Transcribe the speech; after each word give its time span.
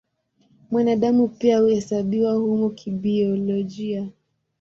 Mwanadamu 0.71 1.27
pia 1.27 1.59
huhesabiwa 1.59 2.33
humo 2.33 2.69
kibiolojia. 2.69 4.09